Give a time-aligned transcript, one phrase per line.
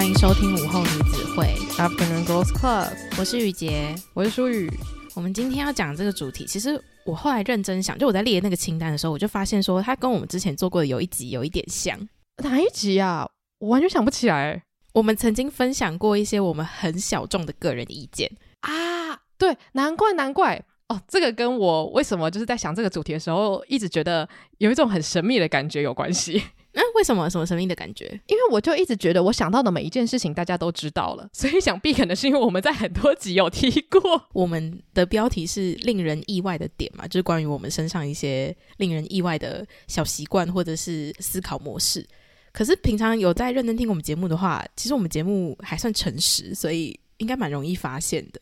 [0.00, 1.44] 欢迎收听午后女子会
[1.76, 4.72] Afternoon Girls Club，我是雨洁，我是舒雨。
[5.14, 11.98] 我们今天要讲这个主题，其实我后来认真想，就我在列那个清单的时候，我就发现说，它跟我们之前做过的有一集有一点像。
[12.42, 13.28] 哪一集啊？
[13.58, 14.62] 我完全想不起来。
[14.94, 24.26] 我们曾经分享过一些我们很小众的个人意见啊，对，难怪难怪哦，这个跟我为什么就是在想这个主题的时候，一直觉得
[24.56, 26.42] 有一种很神秘的感觉有关系。
[26.72, 28.06] 嗯，为什么什么神秘的感觉？
[28.28, 34.00] 因为我就一直觉得我想到的每一件事情大家都知道了， 所以想必可能是因为我们在很多集有提过。
[34.32, 42.06] 我们的标题是令人意外的点嘛，就是关于我们身上一些令人意外的小习惯或者是思考模式。
[42.52, 48.40] 可是平常有在认真听我们节目的话，其实我们节目还算诚实，所以应该蛮容易发现的。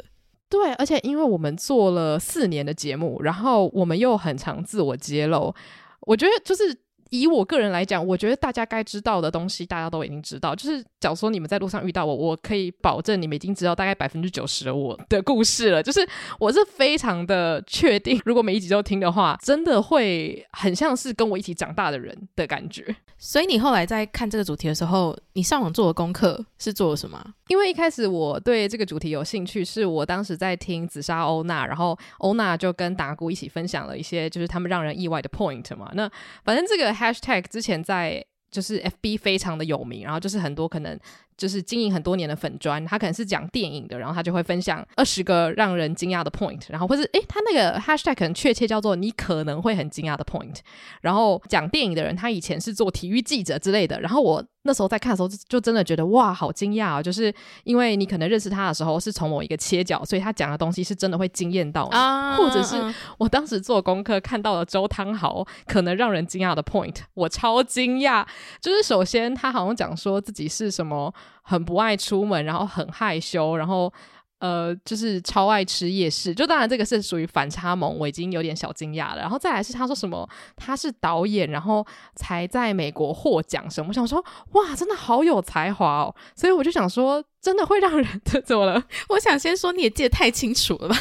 [0.50, 5.54] 对，而且因为我们做了四年的节目，然后我们又很常自我揭露，
[6.00, 6.78] 我觉得就是。
[7.10, 10.54] 以我个人来讲，我觉得大家该知道的东西，大家都已经知道。
[10.54, 15.82] 就是假如说你们在路上遇到我，我可以保证你们已经知道大概百分之九十的我的故事了。
[15.82, 16.06] 就是
[16.38, 22.94] 我是非常的确定，如果每一集都听的话，真的会很像是跟我一起长大的人的感觉。
[23.16, 27.20] 所以你后来在看这个主题的时候，你上网做的功课是做了什么？
[27.48, 35.90] 因为一开始我对这个主题有兴趣，是我当时在听紫砂欧娜，然后欧娜就跟达姑一起分享了一些就是他们让人意外的 point 嘛。
[35.94, 36.10] 那
[36.44, 36.97] 反正这个。
[36.98, 40.98] Hashtag 之前在就是 FB 非常的有名，然后就是很多可能
[41.38, 50.56] 就是经营很多年的粉砖，他可能是讲电影的，然后他就会分享二十个让人惊讶的 point，然后或是诶，他那个 Hashtag 可能确切叫做你可能会很惊讶的 point，
[51.00, 54.44] 然后讲电影的人他以前是做体育记者之类的，然后我。
[54.62, 57.02] 那时候在看的时候，就真的觉得哇，好惊讶啊！
[57.02, 57.32] 就是
[57.64, 61.96] 因为你可能认识他的时候是从某一个切角，所以他讲的东西是真的会惊艳到你。
[61.96, 62.76] 啊、或者是
[63.16, 68.26] 我当时做功课看到了周汤豪可能让人惊讶的 point，我超惊讶。
[68.60, 73.92] 就是首先他好像讲说自己是什么很不爱出门，然后很害羞，然后。
[74.40, 79.20] 呃，就是超爱吃夜市，就当然这个是属于反差萌，我已经有点小惊讶了。
[79.20, 81.84] 然后再来是他说什么他是导演，然后
[82.14, 86.14] 才在美国获奖什么，我想说哇，真的好有才华哦。
[86.36, 88.06] 所以我就想说，真的会让人
[88.46, 88.80] 怎么了？
[89.08, 90.96] 我想先说你也记得太清楚了吧。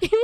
[0.00, 0.16] 因为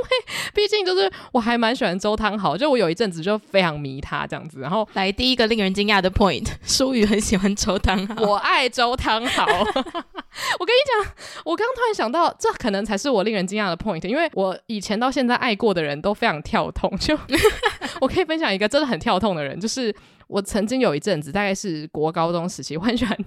[0.53, 4.59] 毕竟就是我还蛮喜欢周汤豪，就我有一阵子就非常迷他这样子。
[4.59, 9.45] 然后来第一个令人惊讶的 point， 舒雨很喜欢周汤豪，我爱周汤豪。
[10.59, 11.13] 我跟你讲，
[11.43, 16.89] 我刚刚突然想到，这可能才是我令人惊讶的 point，因为我以前到现在爱过的人都非常跳痛。
[16.97, 17.17] 就
[17.99, 19.93] 我可以分享一个真的很跳痛的人，就是
[20.27, 23.17] 我曾经有一阵子，大概是国高中时期，我很喜欢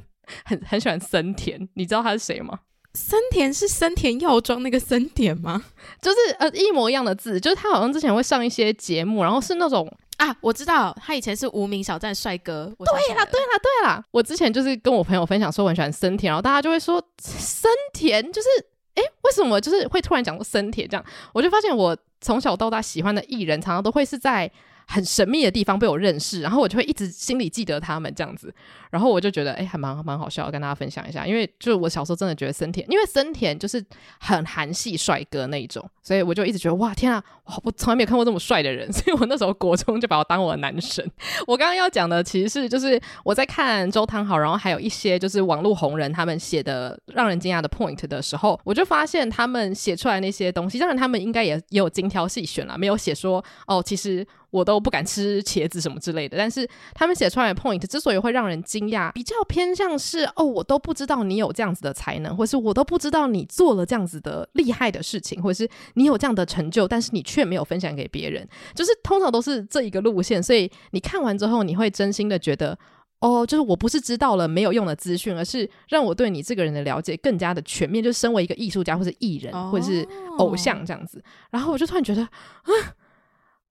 [0.45, 2.61] 很很喜欢森田，你知道他是谁吗？
[2.95, 5.65] 森田是森田药妆那个森田吗？
[6.01, 12.73] 就是呃一模一样的字，就是他好像之前会上一些节目，然后是那种啊，我知道他以前是无名小站帅哥。
[12.79, 18.49] 对啦对啦对啦，我之前就是跟我朋友分享说我很喜欢森田，然后大家就会说森田就是
[18.95, 21.05] 诶，为什么就是会突然讲到森田这样？
[21.33, 24.51] 我就发现我从小到大喜欢的艺人，常常都会是在。
[24.87, 28.53] 很神秘的地方被我认识，然后我就会一直心里记得他们这样子，
[28.91, 31.27] 然后我就觉得哎，还蛮蛮好笑，跟大家分享一下。
[31.27, 33.85] 因为就我小时候真的觉得森田，因为森田就是
[34.21, 37.23] 很韩系帅哥那一种，所以我就一直觉得哇天啊，
[37.63, 41.05] 我从来没有看过这么帅的人， 所以我那时候国中就把我当我的男神。
[41.47, 54.27] 我刚刚要讲的其实是就是我在看周汤豪，然后还有一些就是网络红人他们写的让人惊讶的 point 的时候，我就发现他们写出来那些东西，当然他们应该也也有精挑细选啦，没有写说哦其实。
[54.55, 70.41] 我都不敢吃茄子什么之类的，但是他们写出来的 point 之所以会让人惊讶，比较偏向是哦，我都不知道你有这样子的才能，或是我都不知道你做了这样子的厉害的事情，或者是你有这样的成就，但是你却没有分享给别人，就是通常都是这一个路线。
[70.41, 72.79] 所以你看完之后，你会真心的觉得，
[73.19, 78.05] 哦，就是我不是知道了没有用的资讯，而是让我对你这个人的了解更加的全面。
[78.05, 80.07] 就是身为一个艺术家，或是艺人，或者是
[80.39, 82.71] 偶像这样子，然后我就突然觉得，啊。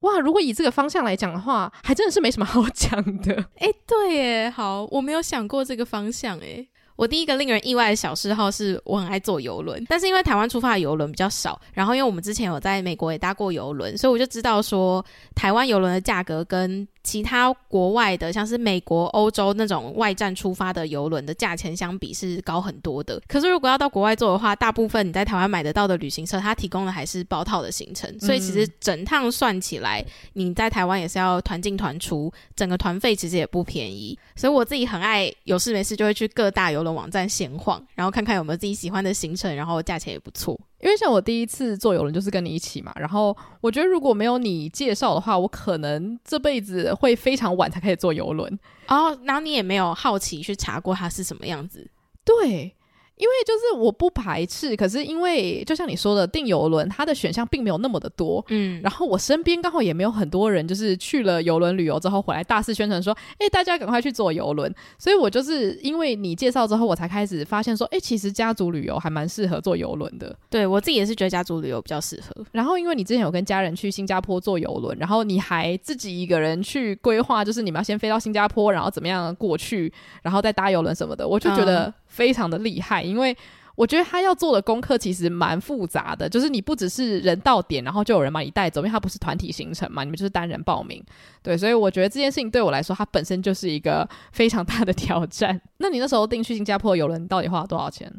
[0.04, 3.34] 哇，如果以这个方向来讲的话，还真的是没什么好 讲的。
[3.58, 6.38] 哎、对耶，好，我没有想过这个方向。
[6.40, 6.66] 哎，
[6.96, 15.04] 我第一个令人意外的小嗜好是我很爱坐邮轮，但是因为台湾出发的邮轮比较少，然后因为我们之前有在美国也搭过邮轮，所以我就知道说
[15.36, 23.22] 台湾邮轮的价格跟其他国外的，像是美国、欧洲那种外站出发的游轮的价钱相比是高很多的。
[23.28, 30.04] 可是如果要到国外做的话，大部分你在台湾买得到的旅行社，它提供的还是包套的行程，所以其实整趟算起来，
[30.34, 34.18] 你在台湾也是要团进团出，整个团费其实也不便宜。
[34.36, 40.60] 所以我自己很爱有事没事就会去各大游轮网站闲晃，然后看看有没有自己喜欢的行程，然后价钱也不错。
[40.84, 49.18] 因为像我第一次坐游轮就是跟你一起嘛，然后我觉得如果没有你介绍的话，我可能这辈子会非常晚才开始坐游轮哦。
[49.24, 51.90] 然后你也没有好奇去查过它是什么样子？
[52.26, 52.76] 对。
[53.16, 70.36] 因为就是我不排斥，可是因为就像你说的，订游轮它的选项并没有那么的多，嗯，然后我身边刚好也没有很多人，就是去了游轮旅游之后回来大肆宣传说，哎，大家赶快去坐游轮，所以我就是因为你介绍之后，我才开始发现说，哎，其实家族旅游还蛮适合坐游轮的。
[70.50, 72.44] 对，我自己也是觉得家族旅游比较适合。
[72.52, 79.94] 然后因为你之前有跟家人去新加坡坐游轮，然后你还自己一个人去规划，就是你们要先飞到新加坡，然后怎么样过去，
[80.24, 81.86] 然后再搭游轮什么的，我就觉得。
[81.86, 83.36] 嗯非常的厉害，因为
[83.76, 91.04] 我觉得他要做的功课其实蛮复杂的，就是你不只是人到点，然后就有人把你带走，因为他不是团体行程嘛，你们就是单人报名，
[91.42, 95.60] 对，所以我觉得这件事情对我来说，它本身就是一个非常大的 挑战。
[95.78, 98.12] 那你那时候订去新加坡的邮轮到底花了多少钱？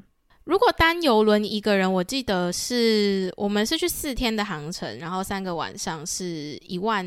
[0.42, 7.06] 如果单游轮一个人，我记得是我们是去四天的航程，然后三个晚上是一万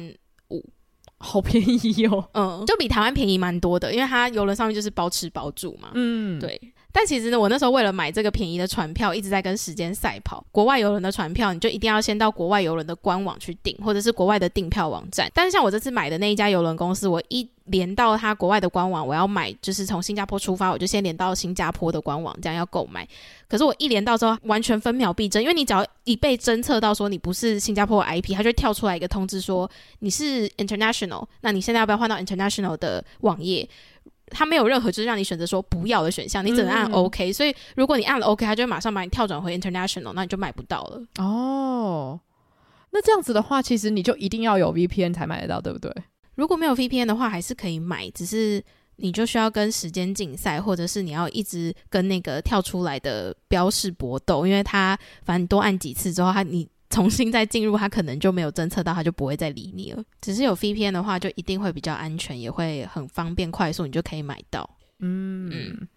[0.51, 0.63] 五，
[1.19, 6.59] 好便宜哦，嗯，就比台湾便宜蛮多的，因为它游轮上面就是包吃包住嘛，嗯，对。
[6.91, 10.43] 但其实呢，我那时候为了买这个便宜的船票，一直在跟时间赛跑。
[10.51, 15.29] 国外邮轮的船票，你就一定要先到国外邮轮的官网去订，或者是国外的订票网站。
[15.33, 23.07] 但是像我这次买的那一家邮轮公司，我一连到它国外的官网，我要买，就是从新加坡出发，我就先连到新加坡的官网，这样要购买。
[23.47, 29.69] 可是我一连到之后，完全分秒必争，因为你只要一被侦测到说你不是新加坡 IP，它就跳出来一个通知说
[29.99, 33.69] 你是 international，那你现在要不要换到 international 的网页？
[34.29, 37.33] 它没有任何就是让你选择说不要的选项，你只能按 OK、嗯。
[37.33, 41.01] 所以如果你按了 OK，它就会马上把你跳转回 International，那你就买不到了。
[41.19, 42.19] 哦，
[42.91, 45.91] 那这样子的话，其实你就一定要有 VPN 才买得到，对不对？
[46.35, 48.63] 如果没有 VPN 的话，还是可以买，只是
[48.97, 56.67] 你就需要跟时间竞赛，或者是你要一直跟那个跳出来的标示搏斗，因为它反正多按几次之后，它你。
[56.89, 60.03] 重新再进入，它可能就没有侦测到，它就不会再理你了。
[60.21, 64.69] 只是有 VPN 的话，就一定会比较安全，也会很方便快速，你就可以买到。
[64.99, 65.87] 嗯，嗯，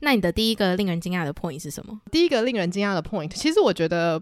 [0.00, 2.00] 那你的第一个令人惊讶的 point 是什么？
[2.10, 4.20] 第一个令人惊讶的 point，其实我觉得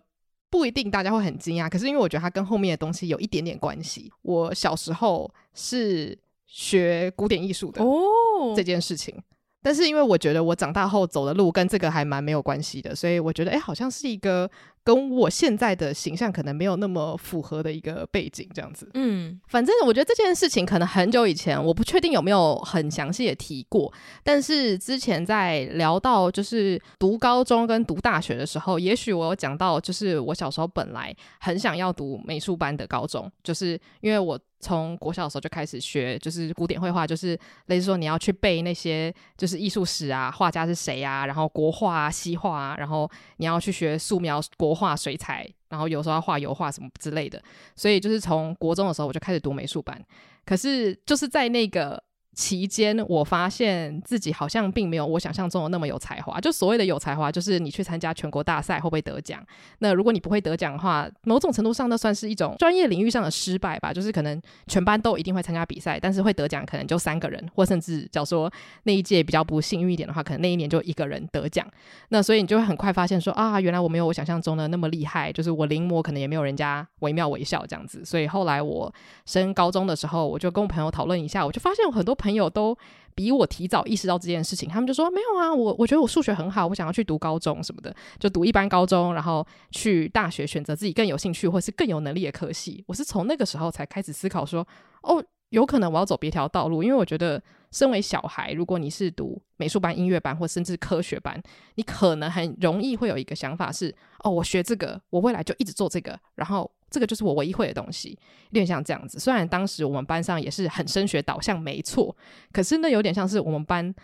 [0.51, 4.13] 不一定大家会很惊讶，可是因为我觉得它跟后面的东西有一点点关系。
[4.23, 9.15] 我小时候是学古典艺术的哦，这件事情，
[9.63, 14.51] 但是因为我觉得我长大后走的路跟这个还蛮没有关系的，所以我觉得哎，好像是一个。
[14.83, 18.89] 跟我现在的形象可能没有那么符合的一个背景，这样子。
[18.95, 23.93] 嗯，反正我觉得这件事情可能很久以前，我不确定有没有很详细的提过。
[24.25, 44.75] 但是之前在聊到就是读高中跟读大学的时候，也许我有讲到，就是我小时候本来很想要读美术班的高中，就是因为我从国小的时候就开始学，就是古典绘画，就是类似说你要去背那些就是艺术史啊，画家是谁啊，然后国画啊、西画啊，然后你要去学素描国。
[44.81, 47.43] 画水彩，然后有时候要画油画什么之类的，
[47.77, 50.03] 所以就是从国中的时候我就开始读美术班，
[50.47, 52.03] 可是就是在那个。
[52.35, 56.41] 期间，我发现自己好像并没有我想象中的那么有才华。
[56.41, 59.45] 就所谓的有才华，就是你去参加全国大赛会不会得奖？
[59.81, 63.93] 那如果你不会得奖的话，某种程度上那算是一种专业领域上的失败吧。
[63.93, 68.51] 就是可能全班都一定会参加比赛，但是会得奖可能就三个人，或甚至假如说
[68.85, 71.67] 那一届比较不幸运一点的话，可能那一年就一个人得奖。
[72.11, 78.05] 那所以你就会很快发现说啊，原来我没有我想象中的那么厉害，就是我临摹可能也没有人家惟妙惟肖这样子。
[78.05, 78.93] 所以后来我
[79.27, 82.77] 升高中的时候，我就跟我朋友讨论一下，我就发现有很多朋友都
[83.15, 92.85] 比我提早意识到这件事情，他们就说没有啊，我我觉得我数学很好，我想要去读高中什么的，就读一般高中，然后去大学选择自己更有兴趣或是更有能力的科系。
[92.87, 94.67] 我是从那个时候才开始思考说，
[95.03, 101.43] 哦，有可能我要走别条道路，因为我觉得身为小孩，如果你是读美术班、音乐班或甚至科学班，
[101.75, 106.71] 你可能很容易会有一个想法是，哦，我学这个，我未来就一直做这个，然后。
[106.91, 108.19] 这个就是我唯一会的东西，
[108.51, 109.19] 有点像这样子。
[109.19, 112.15] 虽然当时我们班上也是很升学导向，没错，
[112.53, 113.95] 可是那有点像是我们班。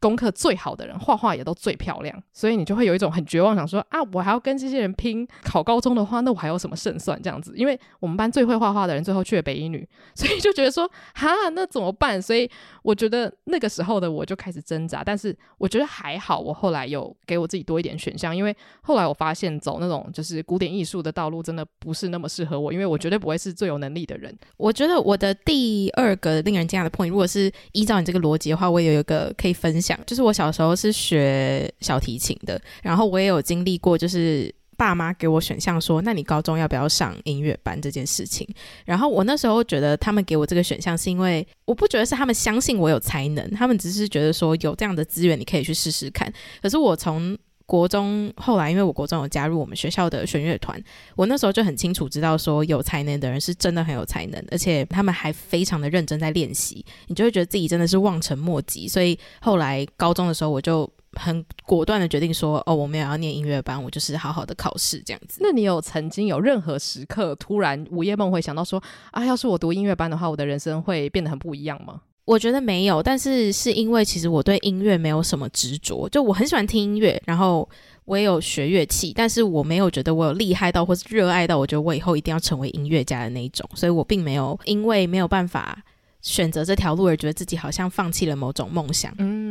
[0.00, 7.20] 功课最好的人，画画也都最漂亮，所以你就会有一种很绝望，想说啊，我还要跟这些人拼考高中的话，那我还有什么胜算？
[7.22, 12.20] 这样子，因为我们班最会画画的人最后去了北一女，所以就觉得说，哈，那怎么办？
[12.20, 12.48] 所以
[12.82, 24.36] 我觉得那个时候的我就开始挣扎，但是我觉得还好，我后来有给我自己多一点选项，因为后来我发现走那种就是古典艺术的道路真的不是那么适合我，因为我绝对不会是最有能力的人。
[24.56, 29.98] 我觉得我的第二个令人惊讶的 point，如果是依照你这个逻辑的话，我也有一个可以分享。
[30.06, 38.46] 就是我小时候是学小提琴的，然后我也有经历过，就是爸妈给我选项说，那你高中要不要上音乐班这件事情。
[38.84, 46.32] 然后我那时候觉得他们给我这个选项是因为我不觉得是他们相信我有才能，他们只是觉得说有这样的资源你可以去试试看。
[46.60, 50.80] 可是我从国中后来，因为我国中有加入我们学校的弦乐团，
[51.16, 58.86] 我那时候就很清楚知道说，有才能的人是真的很有才能，而且他们还非常的认真在练习，你就会觉得自己真的是望尘莫及。
[58.86, 65.40] 所以后来高中的时候，我就很果断的决定说，哦，我没有要念音乐班，我就是好好的考试这样子。
[65.42, 68.80] 那你有曾经有任何时刻突然午夜梦回想到说，
[69.10, 72.02] 啊，要是我读音乐班的话，我的人生会变得很不一样吗？
[72.26, 77.66] 我觉得没有，但是是因为其实我对音乐没有什么执着，就我很喜欢听音乐，然后
[78.04, 85.80] 我也有学乐器，但是我没有觉得我有厉害到或是热爱到，我觉得我以后一定要成为音乐家的那一种，所以我并没有因为没有办法
[86.20, 89.14] 选择这条路而觉得自己好像放弃了某种梦想。
[89.18, 89.45] 嗯，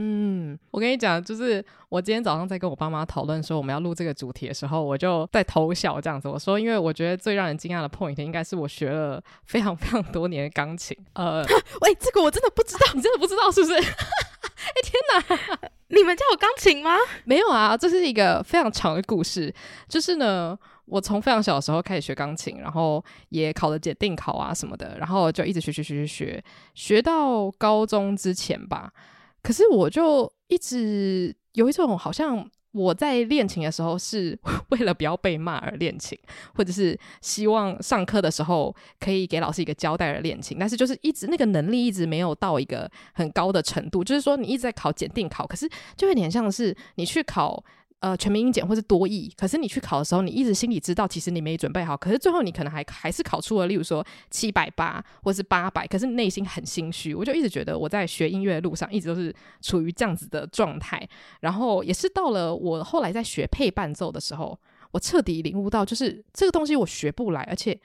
[0.71, 6.27] 我跟你讲，就是我今天早上在跟我爸妈讨论说我们要录这个主题的时候，我就在偷笑这样子。
[6.27, 10.97] 我说，因为我觉得最让人惊讶的 point 应该是我学了非常非常多年的钢琴。
[11.13, 11.43] 呃，
[11.81, 13.74] 喂，这个我真的不知道， 你真的不知道是不是？
[13.77, 15.69] 哎，天哪！
[15.89, 16.97] 你们家有钢琴吗？
[17.25, 19.53] 没有啊，这是一个非常长的故事。
[19.88, 20.57] 就是呢。
[20.88, 26.43] 我从非常小的时候开始学钢琴，然后也考了检定考啊什么的，然后就一直学学学学学，
[26.75, 28.93] 学到高中之前吧。
[29.41, 34.37] 可是我就一直有一种好像我在练琴的时候是
[34.69, 36.17] 为了不要被骂而练琴，
[36.53, 47.63] 或者是希望上课的时候可以给老师一个交代而练琴，但是就是一直那个能力一直没有到一个很高的程度，就是说你一直在考检定考，可是就有点像是你去考。
[48.05, 57.15] 呃，全民英检或是多益，可是你去考的时候，你一直心里知道，其实你没准备好，可是最后你可能还还是考出了，例如说七百八或是八百，可是内心很心虚。
[57.15, 61.01] 我就一直觉得我在学音乐的路上一直都是处于这样子的状态，
[61.39, 64.55] 然后也是到了我后来在学配伴奏的时候，
[64.91, 67.75] 我彻底领悟到，就是这个东西我学不来，而且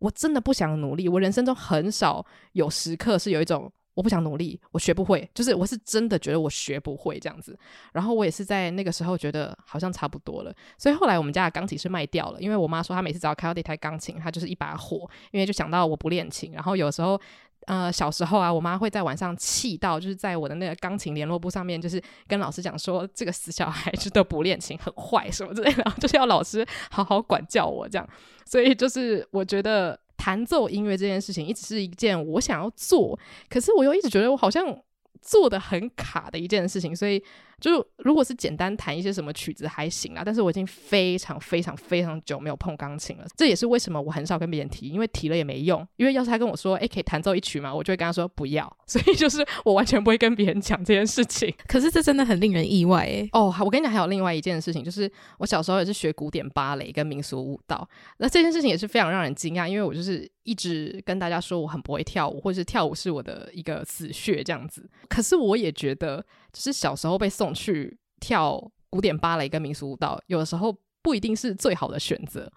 [0.00, 1.08] 我真的不想努力。
[1.08, 3.72] 我人生中很少有时刻是有一种。
[3.94, 7.58] 我不想努力，我学不会，就是我是真的觉得我学不会这样子。
[7.92, 16.52] 然后我也是在那个时候觉得好像差不多了，所以后来我们家的钢琴是卖掉了，因为我妈说她每次只要看到那台钢琴，她就是一把火，因为就想到我不练琴。
[16.52, 17.20] 然后有时候，
[17.66, 28.08] 呃，小时候啊，我妈会在晚上气到，就是在我的那个钢琴联络簿上面，就是跟老师讲说这个死小孩子都不练琴，很坏什么之类的，然后就是要老师好好管教我这样。
[28.46, 29.99] 所以就是我觉得。
[30.20, 34.78] 弹奏音乐这件事情一直是一件我想要做，可是我又一直觉得我好像
[35.22, 37.24] 做的很卡的一件事情，所以。
[37.60, 43.26] 就如果是简单弹一些什么曲子还行啦，但是我已经非常非常非常久没有碰钢琴了。
[43.36, 45.86] 这也是为什么我很少跟别人提，因为提了也没用。
[45.96, 47.74] 因为要是他跟我说，哎，可以弹奏一曲吗？
[47.74, 48.76] 我就会跟他说不要。
[48.86, 51.54] 所以就是我完全不会跟别人讲这件事情。
[51.68, 53.28] 可是这真的很令人意外诶。
[53.32, 57.86] 哦，我跟你讲，还有另外一件事情，就是我小时候也是学古典芭蕾跟民俗舞蹈。
[58.18, 64.88] 那这件事情也是非常让人惊讶，因为我就是一直跟大家说我很不会跳舞，或者是跳舞是我的一个死穴这样子。
[65.08, 66.24] 可是我也觉得。
[66.52, 72.50] 就是小时候被送去跳古典芭蕾跟民俗舞蹈，有的时候不一定是最好的选择。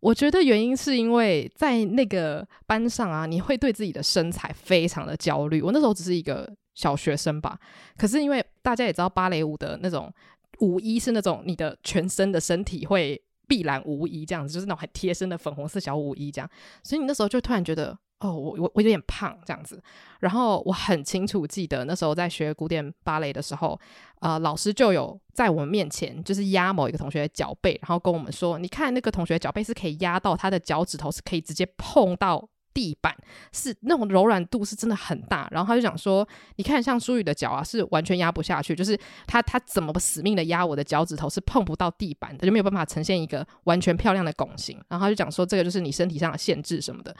[0.00, 5.62] 我觉得原因是因为在那个班上啊，你会对自己的身材非常的焦虑。
[5.62, 7.58] 我那时候只是一个小学生吧，
[7.96, 10.12] 可是因为大家也知道芭蕾舞的那种
[10.60, 16.50] 舞衣是那种你的全身的身体会必然无疑这样子，就是那种很贴身的粉红色小舞衣这样，
[16.82, 17.98] 所以你那时候就突然觉得。
[18.24, 19.78] 哦，我我我有点胖这样子，
[20.20, 23.78] 然后我很清楚记得那时候在学古典芭蕾的时候，
[24.20, 33.14] 呃，老师就有在我们面前就是压某一个同学的脚背，然后跟我们说，你看那个同学脚背是可以压到他的脚趾头是可以直接碰到地板，
[33.52, 35.46] 是那种柔软度是真的很大。
[35.50, 44.82] 然后他就讲说，你看像舒宇的脚啊，是完全压不下去，就是他他怎么死命的压我的脚趾头是碰不到地板的，就没有办法呈现一个完全漂亮的拱形。
[44.88, 47.14] 然后他就讲说，这个就是你身体上的限制什么的。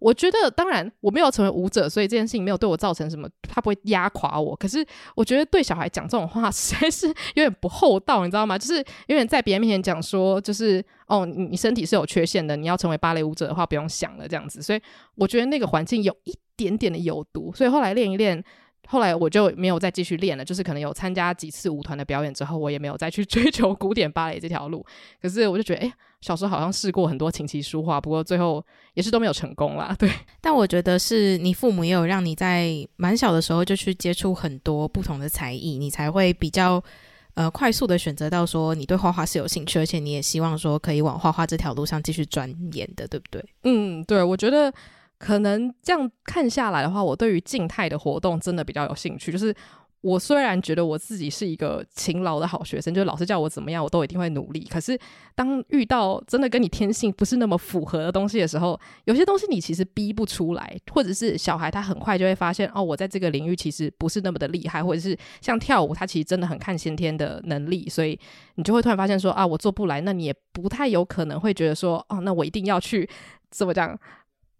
[0.00, 4.54] 我觉得，当然我没有成为舞者，所以这件事情没有对我造成什么，他不会压垮我。
[4.56, 8.58] 可是我觉得对小孩讲这种话 实在是有点不厚道，你知道吗？
[8.58, 14.62] 就是有点在别人面前讲说，就是哦，你你身体是有缺陷的，你要成为芭蕾舞者的话，不用想了这样子。
[14.62, 14.80] 所以
[15.14, 18.44] 我觉得那个环境有一点点的有毒，所以后来练一练。
[18.88, 24.84] 后来我就没有再继续练了，就是可能有参加几次舞团的表演之后，我也没有再去追求古典芭蕾这条路。
[25.20, 29.94] 可是我就觉得，哎，小时候好像试过很多琴棋书画，不过最后也是都没有成功啦。
[29.98, 36.82] 对， 但我觉得是你父母也有让你在蛮小的时候就去接触很多不同的才艺，你才会比较
[37.34, 43.44] 呃快速的选择到说你对画画是有兴趣，而且你也希望说可以往画画这条路上继续钻研的，对不对？
[43.64, 44.72] 嗯，对，我觉得。
[45.18, 49.32] 可能这样看下来的话，我对于静态的活动真的比较有兴趣。
[49.32, 49.54] 就是
[50.02, 54.64] 我虽然觉得我自己是一个勤劳的好学生，就是老师叫我怎么样，我都一定会努力。
[54.70, 54.96] 可是
[55.34, 68.16] 当遇到真的跟你天性不是那么符合的东西的时候，有些东西你其实逼不出来，或者是小孩他很快就会发现哦，我在这个领域其实不是那么的厉害，或者是像跳舞，他其实真的很看先天的能力，所以
[68.56, 73.08] 你就会突然发现说啊，我做不来，那你也不太有可能会觉得说哦，那我一定要去
[73.50, 73.98] 怎么讲。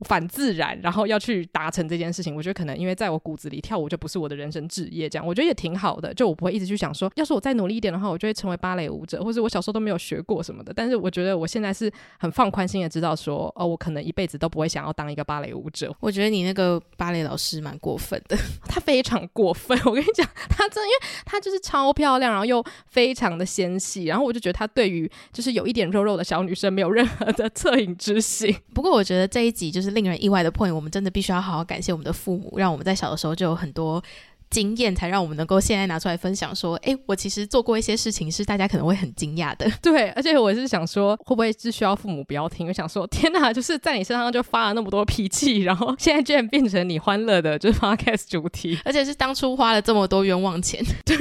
[0.00, 6.12] 反自然，然后要去达成这件事情，我觉得可能因为在我骨子里跳舞就不是我的人生职业，这样我觉得也挺好的。
[6.12, 10.70] 就我不会一直去想说，要是我再努力一点的话，我就会成为芭蕾舞者，或者我小时候都没有学过什么的。
[10.74, 15.90] 但是我觉得我现在是很放宽心的，知道说，哦，我可能一辈子都不会想要当一个芭蕾舞者。
[16.00, 18.37] 我觉得你那个芭蕾老师蛮过分的，
[18.68, 19.78] 他非常过分。
[19.87, 28.54] 我跟你讲，他真的，因为他就是超漂亮，然后又非常的纤细，然后我就觉得他对于就是有一点肉肉的小女生没有任何的恻隐之心。
[28.74, 29.86] 不过我觉得这一集就是。
[29.90, 34.03] 令人意外的 point，我们真的必须要好好感谢我们的父母，让我们在小的时候就有很多
[34.51, 36.55] 经验，才让我们能够现在拿出来分享。
[36.55, 39.70] 说，哎，我其实做过一些事情，是大家可能会很惊讶的。
[39.83, 42.66] 对，而且我是想说，会不会是需要父母不要听？
[42.68, 50.85] 我想说，天哪，就是在你身上就发了那么多脾气，然后现在居然变成你欢乐的，就是 podcast 主题，而且是当初花了这么多冤枉钱。
[51.05, 51.16] 对。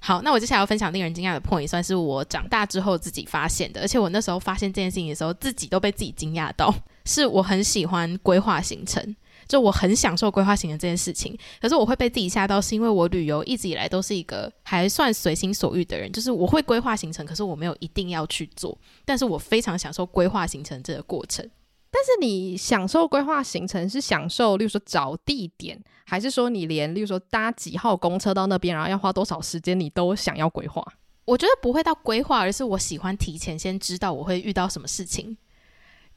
[0.00, 6.72] 好，那我接下来要分享令人惊讶的 point，算是我长大之后自己发现的，而且我那时候发现这件事情的时候，自己都被自己惊讶到。
[7.08, 9.16] 是我很喜欢规划行程，
[9.48, 11.34] 就我很享受规划行程这件事情。
[11.58, 21.48] 可是我会被自己吓到，是因为我旅游一直以来都是一个还算随心所欲的人，就是我会规划行程，可是我没有一定要去做，但是我非常享受规划行程这个过程。
[21.90, 30.84] 但是你享受规划行程是享受，例如说找地点，还是说你连例如说搭几号公车到那边，然后要花多少时间，你都想要规划？
[31.24, 35.34] 我觉得不会到规划，而是我喜欢提前先知道我会遇到什么事情，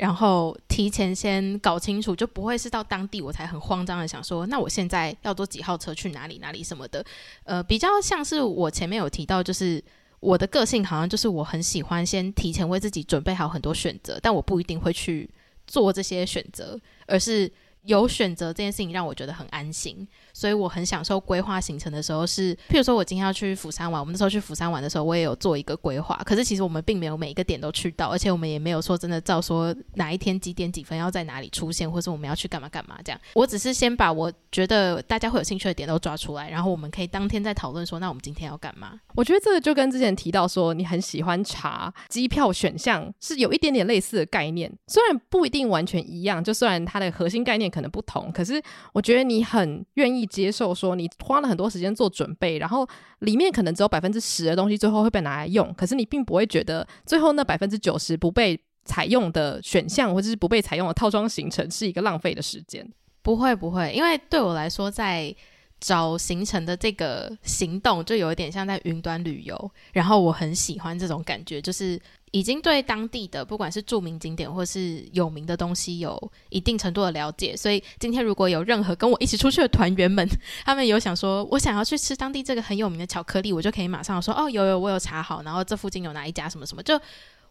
[0.01, 7.05] 然后提前先搞清楚，就不会是到当地我才很慌张的想说，那我现在要坐几号车去哪里哪里什么的。
[7.43, 9.83] 呃，比较像是我前面有提到，就是
[10.19, 15.29] 我的个性好像就是我很喜欢先提前为自己准备好很多选择，但我不一定会去。
[15.67, 17.49] 做这些选择，而是
[17.83, 20.07] 有选择这件事情让我觉得很安心。
[20.33, 26.19] 所以我很享受规划行程的时候是，譬如说我今天要去釜山玩，我们那时候去釜山玩的时候，我也有做一个规划。
[26.25, 33.19] 可是其实我们并没有每一个点都去到，而且我们也没有说真的照说哪一天几点几分要在哪里出现，或是我们要去干嘛干嘛这样。
[33.33, 38.99] 我只是先把我觉得大家会有兴趣的点都抓出来，然后我们可以当天再讨论说，那我们今天要干嘛？
[39.15, 48.61] 我觉得这个就跟之前提到说你很喜欢查机票选项是有一点点类似的概念，虽然不一定完全一样，就虽然它的核心概念可能不同，可是
[48.93, 50.95] 我觉得你很愿意接受说。
[50.95, 52.85] 你花了很多时间做准备，然后
[53.19, 62.85] 里面可能只有百分之十的东西最后会被拿来用，可是你并不会觉得最后那百分之九十不被采用的选项或者是不被采用的套装形成是一个浪费的时间。
[63.21, 65.33] 不会不会，因为对我来说，在
[65.81, 71.99] 找行程的这个行动就有一点像在云端旅游，然后我很喜欢这种感觉，就是。
[72.33, 80.25] 已经对当地的不管是著名景点或是有名的东西有一定程度的了解，所以今天如果有任何跟我一起出去的团员们，
[80.63, 86.97] 他们有想说我想要去吃当地这个很有名的巧克力，我就可以马上说哦，有有，我有查好，然后这附近有哪一家什么什么，就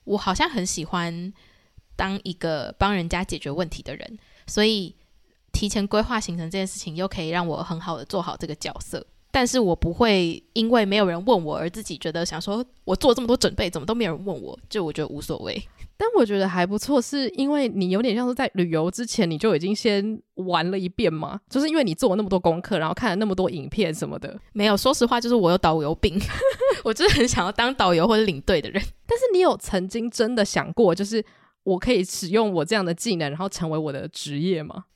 [0.04, 1.30] 我好像很喜欢
[1.94, 4.94] 当一个帮人家解决问题的人，所以
[5.52, 9.06] 提前规划行程这件事情又可以让我很好的做好这个角色。
[9.32, 15.62] 但是我不会因为没有人问我而自己觉得想说，我做这么多准备，怎么都没有人问我，就我觉得无所谓。
[15.96, 24.36] 但我觉得还不错，是因为你有点像是在旅游之前你就已经先玩了一遍嘛，就是因为你做了那么多功课，然后看了那么多影片什么的。
[24.52, 26.18] 没有，说实话，就是我有导游病，
[26.82, 28.82] 我就是很想要当导游或者领队的人。
[29.06, 31.24] 但是你有曾经真的想过，就是
[31.62, 34.86] 我可以使用我这样的技能，然后成为我的职业吗？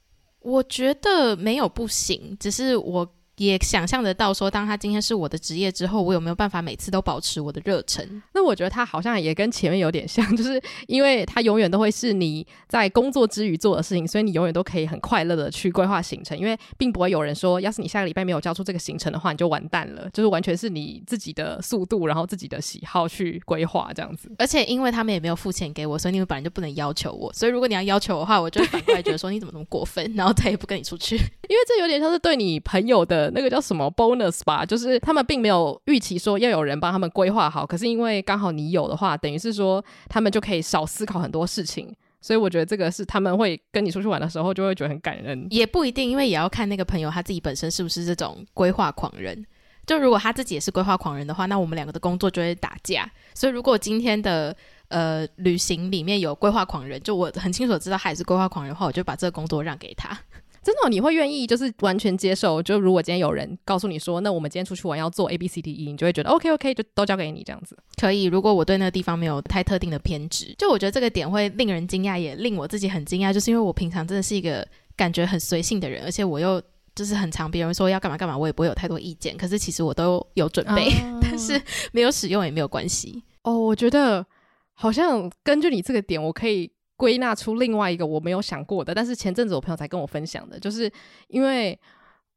[0.45, 3.13] 我觉得没有不行，只是我。
[3.37, 8.23] 也想象得到，说当他今天是我的职业之后，我有没有办法每次都保持我的热忱？
[8.33, 24.31] 那我觉得他好像也跟前面有点像， 就是因为他永远都会是你在工作之余做的事情，所以你永远都可以很快乐的去规划行程，因为并不会有人说，要是你下个礼拜没有交出这个行程的话，你就完蛋了， 就是完全是你自己的速度，然后自己的喜好去规划这样子。
[24.39, 45.47] 而且因为他们也没有付钱给我，所以你们本来就不能要求我，所以如果你要要求我的话，我就反过来觉得说你怎么那么过分， 然后再也不跟你出去，因为这有点像是对你朋友的那个叫什么 bonus 吧，就是他们并没有预期说要有人帮他们规划好，可是因为刚好你有的话，等于是说他们就可以少思考很多事情，所以我觉得这个是他们会跟你出去玩的时候就会觉得很感人。
[45.51, 49.45] 也不一定，因为也要看那个朋友他自己本身是不是这种规划狂人。
[49.87, 53.11] 就如果他自己也是规划狂人的话，那我们两个的工作就会打架。
[53.35, 54.57] 所以如果今天的
[54.89, 60.19] 呃旅行里面有规划狂人，就我很清楚知道他也是规划狂人的话，我就把这个工作让给他。
[60.65, 62.63] 真的、哦，你会愿意就是完全接受？
[62.63, 67.77] 就如果今天有人告诉你说，那我们今天出去玩要做 A B C D E，你就会觉得 OK OK，就都交给你这样子。
[68.01, 76.61] 可以，如果我对那个地方没有太特定的偏执，就我觉得这个点会令人惊讶，也令我自己很惊讶，就是因为我平常真的是一个感觉很随性的人，而且我又
[76.95, 79.37] 就是很常别人说要干嘛干嘛，我也不会有太多意见。
[79.37, 81.61] 可是其实我都有准备，啊、但是
[81.93, 83.23] 没有使用也没有关系。
[83.43, 84.25] 哦，我觉得
[84.73, 86.71] 好像根据你这个点，我可以。
[86.97, 90.91] 归纳出另外一个我没有想过的，但是前阵子我朋友才跟我分享的，就是
[91.29, 91.79] 因为。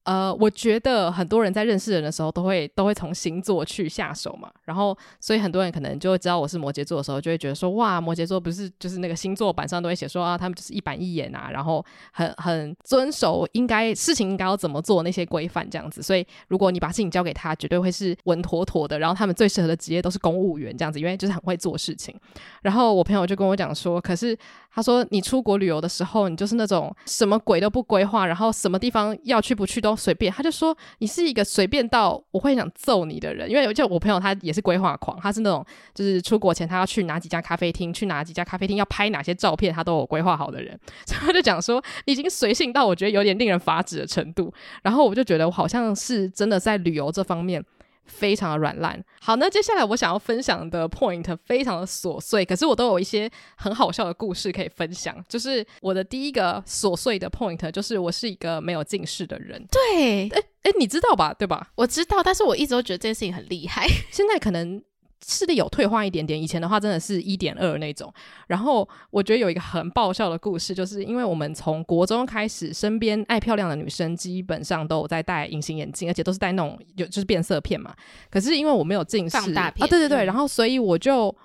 [0.07, 4.49] 呃，我觉得很多人在认识人的时候，都会都会从星座去下手嘛。
[4.63, 16.01] 然后，所以很多人可能就会知道我是摩羯座的时候，就会觉得说，哇，摩羯座不是就是那个星座板上都会写说啊，他们就是一板一眼啊，然后很很遵守应该事情应该要怎么做那些规范这样子。
[16.01, 18.97] 所以，如果你把事情交给他，绝对会是稳妥妥的。
[18.97, 22.17] 然后，他们最适合的职业都是公务员这样子，因为就是很会做事情。
[22.61, 24.37] 然后，我朋友就跟我讲说，可是
[24.73, 29.96] 他说你出国旅游的时候，你就是那种什么鬼都不规划，然后什么地方要去不去都。
[29.97, 47.63] 随便，他就说你是一个随便到我会想揍你的人，因为就我朋友他也是规划狂，他是那种就是出国前他要去哪几家咖啡厅，去哪几家咖啡厅要拍哪些照片，他都有规划好的人，所以他就讲说已经随性到我觉得有点令人发指的程度，然后我就觉得我好像是真的在旅游这方面
[48.07, 49.03] 非常的软烂。
[49.21, 55.23] 好，那接下来我想要分享的 point 非常的琐碎，可是我都有一些很好笑的故事可以分享。
[55.27, 59.65] 就是我的第一个琐碎的 point，就是我是一个没有近视的人。
[59.71, 61.33] 对，哎哎，你知道吧？
[61.33, 61.69] 对吧？
[61.75, 63.87] 我知道，但是我一直都觉得这件事情很厉害。
[64.11, 64.81] 现在可能。
[65.25, 68.13] 视力有退化一点点，以前的话真的是一点二那种。
[68.47, 77.93] 然后我觉得有一个很爆笑的故事，就是因为我们从国中开始，身边爱漂亮的女生基本上都有在戴隐形眼镜，而且都是戴那种有就是变色片嘛。
[78.29, 81.35] 可是因为我没有近视，放大片啊，对对对，嗯、然后所以我就。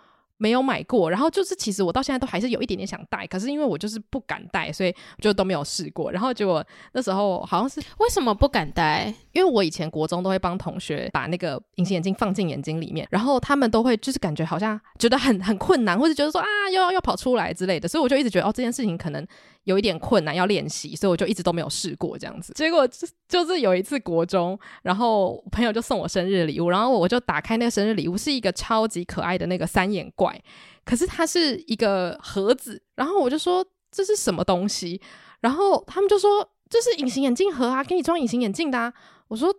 [0.42, 6.10] 没有买过，然后就是其实我到现在都还是有一点点想戴，可是因为我就是不敢戴，所以就都没有试过。
[6.10, 9.14] 然后结果那时候好像是为什么不敢戴？
[9.30, 19.24] 因为我以前国中都会帮同学把那个隐形眼镜放进眼睛里面，然后他们都会就是感觉好像觉得很很困难，或者觉得说啊又要要跑出来之类的，所以我就一直觉得哦这件事情可能
[19.64, 22.52] 有一点困难要练习，所以我就一直都没有试过这样子。
[22.54, 22.88] 结果
[23.28, 30.40] 就是有一次国中，然后朋友就送我生日礼物，然后我就打开那个生日礼物，是一个超级可爱的那个三眼怪。
[30.84, 35.00] 可是它是一个盒子，然后我就说这是什么东西，
[35.40, 38.92] 然后他们就说这是隐形眼镜盒啊，给你装隐形眼镜的。
[39.28, 39.54] 我说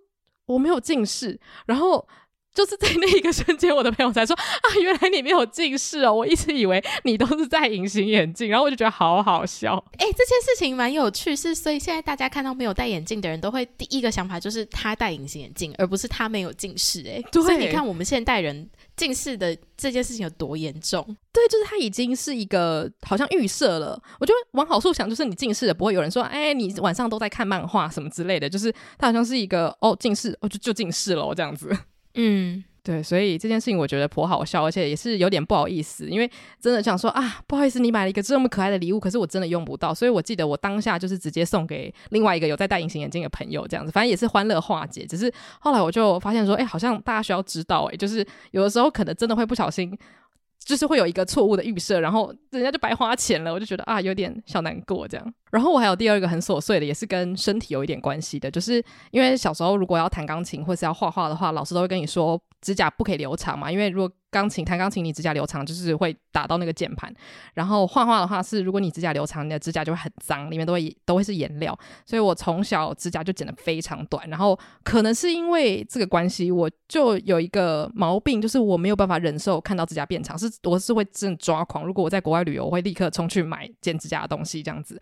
[0.47, 2.07] 我没有近视，然后。
[2.53, 9.83] 就是在那一个瞬间，我的朋友才说啊，原来你没有近视哦，我一直以为你都是戴隐形眼镜，然后我就觉得好好笑。
[9.97, 17.03] 哎、欸，这件事情蛮有趣，是所以现在大家看到没有戴眼镜的人都会第一个想法就是他戴隐形眼镜，而不是他没有近视。
[17.07, 21.03] 哎，所以你看我们现代人近视的这件事情有多严重？
[21.31, 23.99] 对，就是他已经是一个好像预设了。
[24.19, 31.75] 我觉得往好处想，就是你近视的不会有人说，哎、欸，你晚上都在看漫画什么之类的，就是他好像是一个哦近视，哦就就近视了这样子。
[32.15, 45.05] 嗯，对，所以这件事情我觉得颇好笑，而且也是有点不好意思，因为真的想说啊，不好意思，你买了一个这么可爱的礼物，可是我真的用不到，所以我记得我当下就是直接送给另外一个有在戴隐形眼镜的朋友，这样子，反正也是欢乐化解。
[45.05, 49.97] 只是后来我就发现说，哎，好像大家需要知道，哎，就是有的时候可能真的会不小心。
[50.65, 55.33] 就是会有一个错误的预设，然后人家就白花钱了，我就觉得啊，有点小难过这样。
[55.51, 67.13] 然后我还有第二个很琐碎的，也是跟身体有一点关系的，就是因为小时候如果要弹钢琴或是要画画的话，老师都会跟你说指甲不可以留长嘛，因为如果钢琴弹钢琴，你指甲留长就是会打到那个键盘。
[67.53, 71.77] 然后画画的话是，如果你指甲留长，你的指甲就会很脏，里面都会都会是颜料。
[72.05, 74.27] 所以我从小指甲就剪得非常短。
[74.29, 81.85] 然后可能是因为这个关系，我就有一个毛病，就是我没有办法忍受看到指甲变长，是我是会真的抓狂。
[81.85, 84.99] 如果我在国外旅游，我会立刻冲去买剪指甲的东西这样子。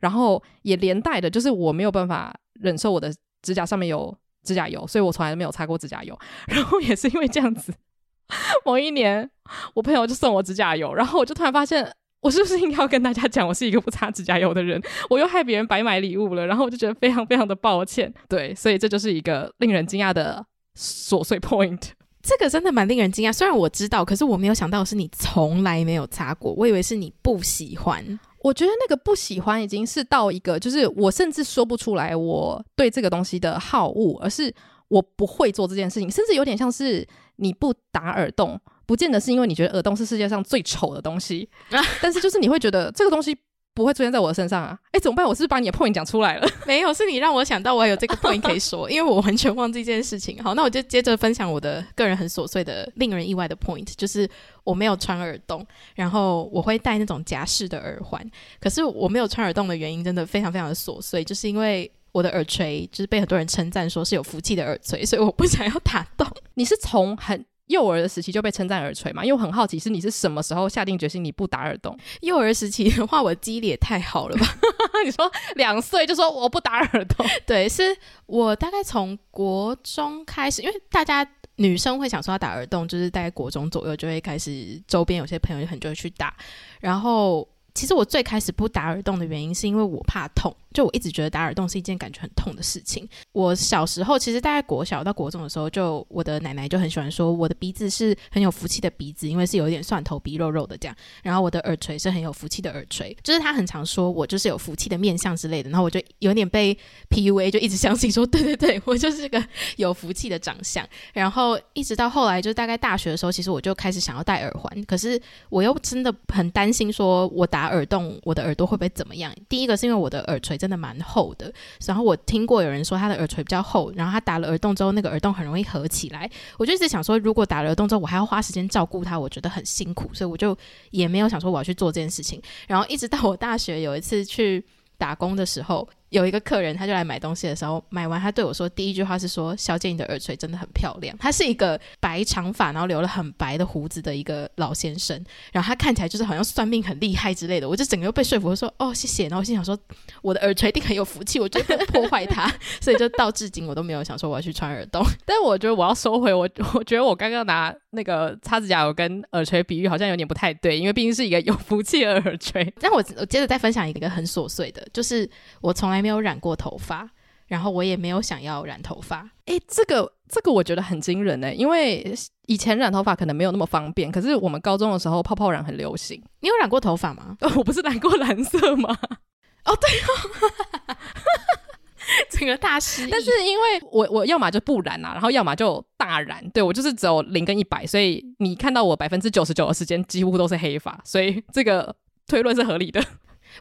[0.00, 6.16] 然后也连带的，就是我没有办法忍受我的指甲上面有指甲油，所以我从来都没有擦过指甲油。
[6.46, 7.74] 然后也是因为这样子。
[8.64, 9.28] 某一年，
[9.74, 11.86] 我朋友就送我指甲油，然后我就突然发现，
[12.20, 14.80] 我是不是应该要跟大家讲，我是一个不擦指甲油的人？
[15.10, 18.12] 我又害别人白买礼物了，然后我就觉得非常非常的抱歉。
[18.28, 20.44] 对，所以这就是一个令人惊讶的
[20.78, 21.90] 琐碎 point。
[22.22, 28.02] 这个真的蛮令人惊讶，虽然我知道，可是我没有想到是你从来没有擦过，我以为是你不喜欢。
[28.44, 34.54] 我觉得那个不喜欢已经是到一个，就是我甚至说不出来我对这个东西的好恶，而是
[34.88, 37.04] 我不会做这件事情，甚至有点像是。
[37.36, 41.50] 你不打耳洞，不见得是因为你觉得耳洞是世界上最丑的东西，
[42.00, 43.36] 但是就是你会觉得这个东西
[43.74, 44.78] 不会出现在我的身上啊！
[44.92, 45.26] 哎，怎么办？
[45.26, 46.48] 我是不是把你的 point 讲出来了？
[46.66, 50.40] 没有，是你让我想到我还有这个 point 可以说，因为我完全忘记这件事情。
[50.42, 54.28] 好，那我就接着分享我的个人很琐碎的、令人意外的 point，就是
[54.62, 58.24] 我没有穿耳洞，然后我会戴那种夹式的耳环。
[58.60, 61.90] 可是我没有穿耳洞的原因真的非常非常的琐碎，就是因为。
[62.14, 66.24] 我的耳垂就是被很多人称赞说是有福气的耳垂，所以我不想要打洞。
[66.54, 69.24] 你是从很幼儿的时期就被称赞耳垂嘛？
[69.24, 71.98] 因为我很好奇，是你是什么时候下定决心你不打耳洞？
[72.20, 74.46] 幼儿时期的话，我记忆力也太好了吧？
[75.04, 77.26] 你说两岁就说我不打耳洞？
[77.46, 77.96] 对，是
[78.26, 86.34] 我大概从国中开始，因为大家女生会想说要打耳洞，就是大概国中左右就会开始，周边有些朋友很就会去打，
[86.80, 87.48] 然后。
[87.74, 90.54] 其实我最开始不打耳洞的原因，是因为我怕痛。
[90.72, 93.08] 就我一直觉得打耳洞是一件感觉很痛的事情。
[93.30, 100.96] 我小时候其实大概国小到国中的时候，就我的奶奶就很喜欢说我的鼻子是很有福气的鼻子，因为是有一点蒜头鼻肉肉的这样。
[101.22, 105.70] 然后我的耳垂是很有福气的耳垂，就是她很常说我就是有福气的面相之类的。
[105.70, 106.76] 然后我就有点被
[107.08, 109.40] PUA，就一直相信说对对对，我就是个
[109.76, 110.84] 有福气的长相。
[111.12, 119.34] 然后一直到后来，就大概大学的时候，其实我就开始想要戴耳环，可是我又真的很担心说我打耳洞，我的耳朵会不会怎么样？
[119.48, 121.52] 第一个是因为我的耳垂真的蛮厚的，
[121.86, 126.30] 然后我听过有人说他的耳垂比较厚，然后他打了耳洞之后，那个耳洞很容易合起来。
[126.58, 130.56] 我就一直想说，如果打了耳洞之后，我还要花时间照顾他，我觉得很辛苦，所以我就
[130.90, 132.40] 也没有想说我要去做这件事情。
[132.66, 134.64] 然后一直到我大学有一次去
[134.98, 135.88] 打工的时候。
[136.14, 145.20] 有一个客人，他就来买东西的时候，买完他对我说第一句话是说：“小姐，你的耳垂真的很漂亮。”他是一个白长发，然后留了很白的胡子的一个老先生，
[145.52, 147.68] 然后他看起来就是好像算命很厉害之类的。
[147.68, 149.76] 我就整个又被说服，我说：“哦，谢谢。”然后我心想说
[150.22, 152.48] ：“我的耳垂一定很有福气，我绝对不破坏它。
[152.80, 155.04] ”所以就到至今我都没有想说我要去穿耳洞。
[155.26, 162.72] 但是我觉得我要收回我，我觉得我刚刚拿那个擦指甲油跟耳垂比喻好像有点不太对，因为毕竟是一个有福气的耳垂。
[162.80, 165.28] 但我我接着再分享一个很琐碎的，就是
[165.60, 167.08] 我从来没有染过头发，
[167.46, 169.26] 然后我也没有想要染头发。
[169.46, 172.14] 诶，这个这个我觉得很惊人呢，因为
[172.46, 176.22] 以前染头发可能没有那么方便，可是我们高中的时候泡泡染很流行。
[176.40, 177.38] 你有染过头发吗？
[177.40, 178.94] 哦， 我不是染过蓝色吗？
[179.64, 180.96] 哦，对哦。
[182.30, 193.02] 整个大师，但是因为我我要么就不染啊，然后要么就大染，对，我就是只有零跟一百，所以你看到我百分之九十九的时间几乎都是黑发，所以这个推论是合理的。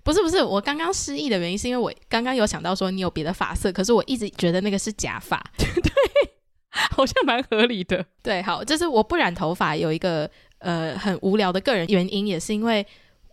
[0.01, 5.71] 不是不是，我刚刚失忆的原因是因为我刚刚有想到说你有别的发色，可是我一直觉得那个是假发， 对，
[6.71, 8.05] 好像蛮合理的。
[8.21, 10.29] 对，好，就是我不染头发有一个
[10.59, 12.85] 呃很无聊的个人原因，也是因为。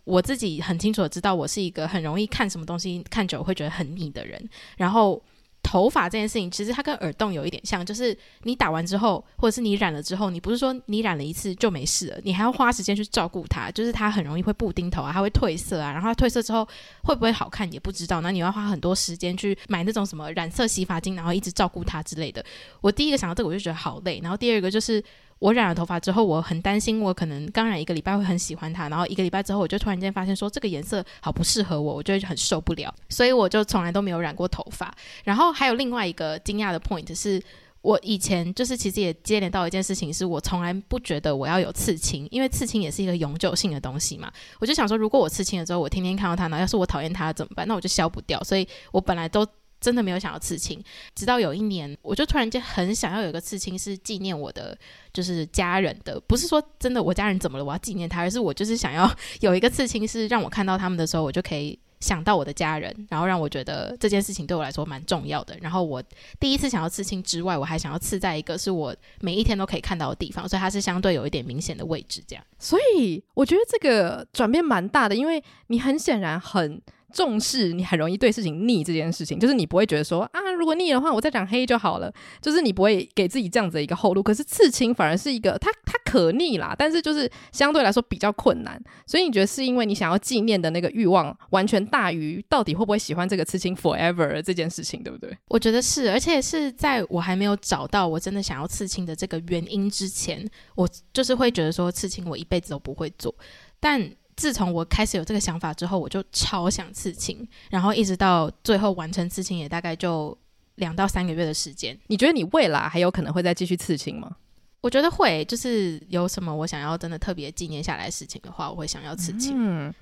[0.03, 4.49] 我自己很清楚的知道，我是一个很容易看什么东西看久会觉得很腻的人。
[4.75, 5.23] 然后
[5.63, 13.71] 头发这件事情，其实它跟耳洞有一点像，就是你打完之后，或者是你染了之后，你不是说你染了一次就没事了，你还要花时间去照顾它。
[13.71, 16.67] 就是它很容易会布丁头啊，它会褪色啊，然后它褪色之后
[17.03, 18.21] 会不会好看也不知道。
[18.21, 22.43] 那你要花很多时间去买那种什么染色洗发精，然后一直照顾它之类的。
[22.81, 24.19] 我第一个想到这个，我就觉得好累。
[24.21, 25.03] 然后第二个就是。
[25.41, 34.93] 我染了头发之后，我很担心，我可能刚染一个礼拜会很喜欢它，然后一个礼拜之后，我就突然间发现说这个颜色好不适合我，我就很受不了，所以我就从来都没有染过头发。
[35.23, 37.41] 然后还有另外一个惊讶的 point 是，
[37.81, 44.31] 我以前就是其实也接连到一件事情，是我从来不觉得我要有刺青，因为刺青也是一个永久性的东西嘛。
[44.59, 47.67] 我就想说，如果我刺青了之后，我天天看到它，呢要是我讨厌它怎么办？
[47.67, 48.39] 那我就消不掉。
[48.43, 49.43] 所以我本来都。
[49.81, 50.81] 真的没有想要刺青，
[51.15, 54.77] 直到有一年，我就突然间很想要有一个刺青，是纪念我的，
[55.11, 56.19] 就是家人的。
[56.21, 65.57] 不是说真的我家人怎么了，我要纪念他，而是我就是想要有一个刺青，是让我看到他们的时候，我就可以想到我的家人，然后让我觉得这件事情对我来说蛮重要的。
[65.59, 66.01] 然后我
[66.39, 72.45] 第一次想要刺青之外，我还想要刺在一个是我每一天都可以看到的地方，所以它是相对有一点明显的位置，这样。
[72.59, 76.79] 所以我觉得这个转变蛮大的，因为你很显然很。
[77.11, 84.23] 重视你很容易对事情腻这件事情，就是你不会觉得说啊，如果腻的话，我再染黑就好了，就是你不会给自己这样子的一个后路。
[84.23, 88.81] 可是刺青反而是一个，它它可逆啦，但是就是相对来说比较困难。
[89.05, 95.35] 所以你觉得是因为你想要纪念的那个欲望完全大于到底会不会喜欢这个刺青 forever 这件事情，对不对？
[95.47, 103.35] 我觉得是，而且是在我还没有找到我真的想要刺青的这个原因之前，我就是会觉得说刺青我一辈子都不会做，
[103.79, 104.11] 但。
[104.41, 110.35] 自从我开始有这个想法之后，我就超想刺青，然后一直到最后完成刺青也大概就
[110.77, 111.95] 两到三个月的时间。
[112.07, 114.35] 你觉得你未来还有可能会再继续刺青吗？
[114.81, 119.53] 我觉得会，就是有什么我想要真的特别纪念下来的事情的话，我会想要刺青。
[119.55, 119.93] 嗯，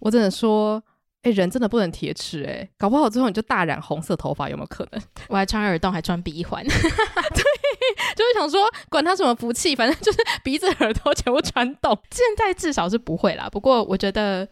[0.00, 0.82] 我只能说。
[1.22, 5.02] 哎，人真的不能铁齿哎，搞不好之后你就大染红色头发，有没有可能？
[5.28, 11.98] 我还穿耳洞，还穿鼻环， 对，就是想说，管他什么福气，反正就是鼻子、耳朵全部穿洞。
[12.10, 14.48] 现在至少是不会啦，不过我觉得。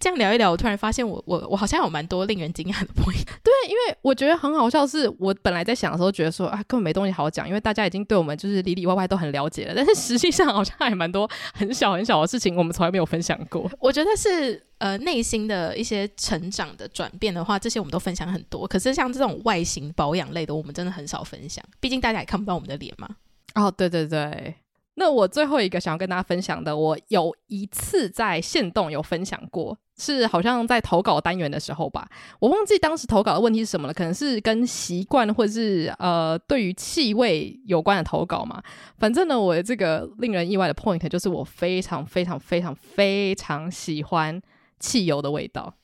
[0.00, 3.24] 这样聊一聊，我突然发现我我我好像有蛮多令人惊讶的 point。
[3.42, 9.74] 对，因为我觉得很好笑，是我本来在想的时候觉得说啊，根本没东西好讲，因为大家已经对我们就是里里外外都很了解了。
[9.74, 13.68] 但是实际上好像还蛮多很小很小的事情，我们从来没有分享过。
[13.80, 18.68] 我觉得是呃内心的一些成长的转变的话，这些我们都分享很多。
[18.68, 23.08] 可是像这种外形保养类的，我们真的很少分享，毕竟大家也看不到我们的脸嘛。
[23.54, 24.54] 哦，对对对。
[24.94, 32.08] 那我最后一个想要跟大家分享的，我有一次在线动有分享过，是好像在投稿单元的时候吧，
[32.38, 38.62] 我忘记当时投稿的问题是什么了，可能是跟习惯或者是呃对于气味有关的投稿嘛。
[38.96, 44.40] 反正呢，我的这个令人意外的 point 就是我非常非常非常非常喜欢
[44.78, 45.74] 汽油的味道。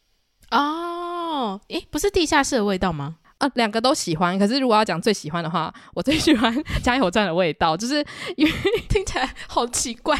[0.51, 3.17] 哦，诶，不是地下室的味道吗？
[3.39, 4.39] 啊，两个都喜欢。
[4.39, 7.97] 可是如果要讲最喜欢的话，我最喜欢加油站的味道，就是
[8.37, 8.53] 因为
[8.89, 10.17] 听起来好奇怪，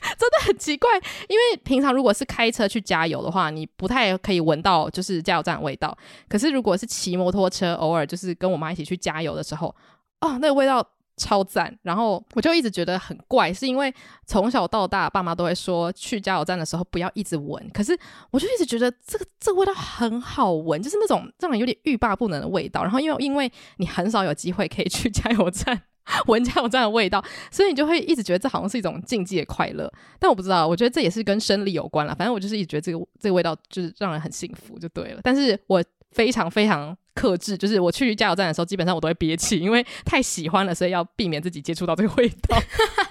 [0.18, 0.88] 真的很奇怪。
[1.28, 5.96] 因为平常如果是开车去加油的话，你不太可以闻到就是加油站味道。
[6.28, 9.74] 可是如果是骑摩托车，偶尔就是跟我妈一起去加油的时候，
[10.20, 10.86] 哦，那个味道。
[11.20, 13.92] 超赞，然后我就一直觉得很怪，是因为
[14.24, 17.98] 从小到大爸妈都会说去加油站的时候不要一直闻，可是
[18.30, 22.84] 我就一直觉得这个这个味道很好闻，就是那种让人有点欲罢不能的味道。
[22.84, 25.82] 然后因为因为你很少有机会可以去加油站
[26.26, 29.92] 闻加油站的味道，所以你就会一直觉得这好像是一种禁忌的快乐。
[30.18, 32.14] 但我不知道，我觉得这也是跟生理有关了。
[32.14, 35.20] 反正我就是一直觉得这个这个味道就是让人很幸福就对了。
[35.22, 35.82] 但是我
[36.12, 42.58] 非常非常克制，就是我去加油站的时候，基本上我都会憋气，因为太喜欢了，所以要避免自己接触到这个味道。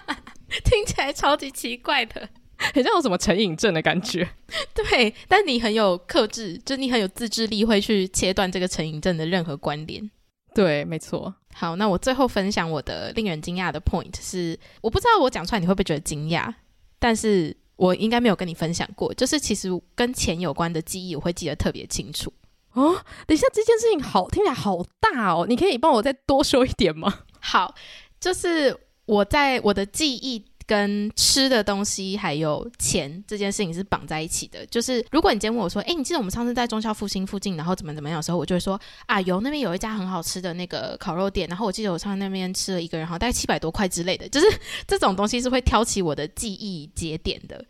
[0.63, 2.27] 听起来超级奇怪的，
[2.73, 4.27] 很像有什么成瘾症的感觉。
[4.73, 10.09] 对，但你很有克制，就你很有自制力，会去切断这个成瘾症的任何关联。
[10.55, 11.35] 对，没错。
[11.59, 16.53] 好，那我最后分享我的令人惊讶的 point 是，我不知道我讲出来你会不会觉得惊讶，
[16.99, 22.31] 但是我应该没有跟你分享过，就是其实跟钱有关的记忆，我会记得特别清楚。
[22.73, 27.21] 哦，等一下，这件事情好听起来好大哦，你可以帮我再多说一点吗？
[27.39, 27.73] 好，
[28.19, 30.45] 就是我在我的记忆。
[30.67, 34.65] 跟吃的东西还有钱这件事情是绑在一起的。
[34.65, 44.27] 就是如果你今天问我说，哎，你记得我们上次在中孝复兴附近，然后怎么怎么样的时候，我就会说啊，有那边有一家很好吃的那个烤肉店，然后我记得我上次那边吃了一个人，好像大概七百多块之类的。
[44.27, 44.45] 就是
[44.85, 47.63] 这种东西是会挑起我的记忆节点的。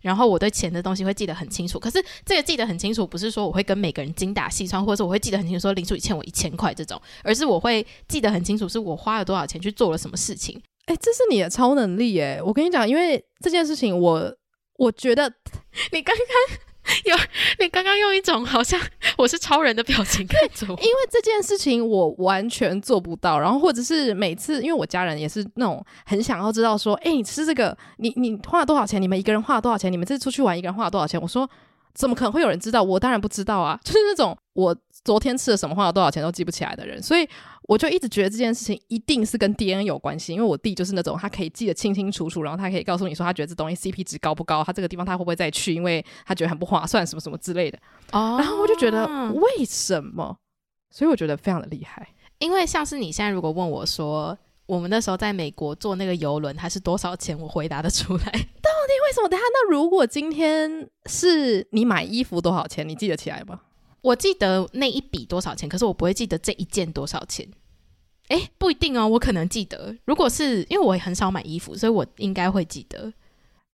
[0.00, 1.78] 然后我对钱的东西会记得很清楚。
[1.78, 10.60] 可是这个记得很清楚，不是说我会跟每个人精打细算，或者是我会记得很清楚说林书宇欠我一千块这种，而是我会记得很清楚，是我花了多少钱去做了什么事情。
[10.86, 12.40] 哎，这是你的超能力哎！
[12.42, 14.34] 我跟你讲，因为这件事情我，
[14.76, 15.32] 我觉得
[15.92, 16.58] 你刚刚
[17.04, 17.16] 有，
[17.58, 18.78] 你刚刚用一种好像
[19.16, 23.38] 我是超人的表情看着我，因为这件事情我完全做不到。
[23.38, 29.00] 然后或者是每次，因为我家人也是那种很想要知道说，哎，你吃这个，你你花了多少钱？
[29.00, 29.90] 你们一个人花了多少钱？
[29.90, 31.20] 你们这次出去玩一个人花了多少钱？
[31.20, 31.48] 我说。
[31.96, 32.82] 怎么可能会有人知道？
[32.82, 33.78] 我当然不知道啊！
[33.86, 37.24] 就是那种我昨天吃了什么，花了多少钱都记不起来的人，所以
[37.66, 40.32] 我就一直觉得这件事情一定是跟 DNA 有关系。
[40.32, 47.78] 因为我弟就是那种他可以记得清清楚楚，然后他可以告诉你说他觉得这东西 CP 值高不高，他这个地方他会不会再去，因为他觉得很不划算，什么什么之类的。
[48.12, 50.36] 哦，然后我就觉得为什么？
[50.90, 52.06] 所以我觉得非常的厉害。
[52.38, 54.36] 因为像是你现在如果问我说，
[54.66, 57.38] 我们那时候在美国坐那个游轮，它是多少钱？
[57.38, 58.24] 我回答得出来。
[58.24, 59.28] 到底为什么？
[59.28, 62.86] 等下，那如果今天是你买衣服多少钱？
[62.88, 63.60] 你记得起来吗？
[64.04, 67.48] 我记得那一笔多少钱，可是我不会记得这一件多少钱。
[68.28, 69.96] 诶，不一定哦，我可能记得。
[70.04, 73.10] 如果是因为我也很少买衣服，所以我应该会记得。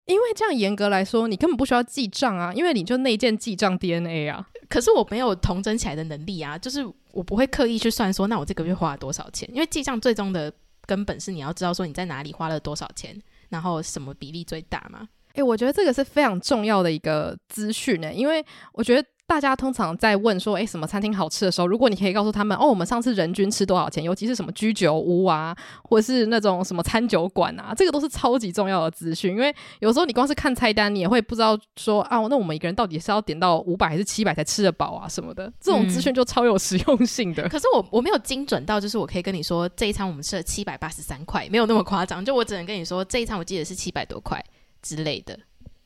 [0.06, 4.46] 因为这样严格来说，你根本不需要记账啊，因为你就内建记账 DNA 啊。
[4.68, 9.50] 可是我没有童真起来的能力啊，就是我不会刻意去算说，那我这个月花了多少钱？
[9.52, 10.52] 因为记账最终的
[10.86, 13.20] 根本是你要知道说你在哪里花了多少钱。
[13.48, 15.08] 然后什么比例最大嘛？
[15.34, 37.44] 诶，我觉得这个是非常重要的一个资讯呢，因为我觉得大家通常在问说，诶，什么餐厅好吃的时候，如果你可以告诉他们，哦，我们上次人均吃多少钱，尤其是什么居酒屋啊，或者是那种什么餐酒馆啊，这个都是超级重要的资讯，因为有时候你光是看菜单，你也会不知道说，啊，那我们一个人到底是要点到五百还是七百才吃得饱啊什么的，这种资讯就超有实用性的。
[37.44, 44.44] 嗯，可是我我没有精准到，就是我可以跟你说这一餐我们吃了七百八十三块，没有那么夸张，就我只能跟你说这一餐我记得是七百多块
[44.82, 45.38] 之类的。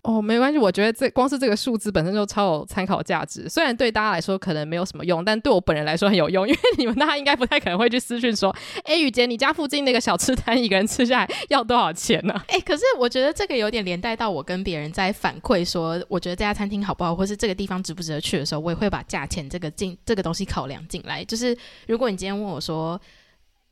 [0.05, 3.49] 哦，没关系，我觉得这光是这个数字本身就超有参考价值。
[3.49, 12.35] 虽然对大家来说可能没有什么用，但对我本人来说很有用，因为你们大家应该不太可能会去私讯说，哎，雨洁，你家附近那个小吃摊一个人吃下来要多少钱呢？
[12.49, 21.25] 哎，可是我觉得这个有点连带到我跟别人在反馈说，我觉得这家餐厅好不好，或是这个地方值不值得去的时候，我也会把价钱这个进这个东西考量进来。
[21.25, 23.01] 就是如果你今天问我说，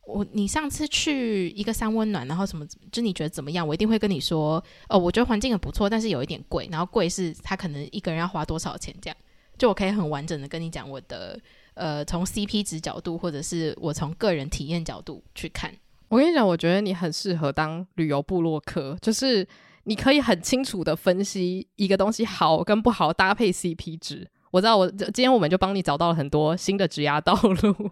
[0.05, 3.67] 我你上次去一个三温暖，然后什么，就你觉得怎么样？
[3.67, 6.69] 我一定会跟你说，哦，我觉得环境很不错，但是有一点贵。
[6.71, 9.17] 然后贵是他可能一个人要花多少钱这样，
[9.57, 11.39] 就我可以很完整的跟你讲我的，
[11.75, 15.73] 呃，从 CP 值角度，或者是我从个人体验角度去看。
[16.09, 19.47] 我跟你讲，我觉得你很适合当旅游部落客，就是
[19.85, 24.29] 你可以很清楚的分析一个东西好跟不好搭配 CP 值。
[24.51, 27.91] 我知道我，今天我们就帮你找到了很多新的职涯道路。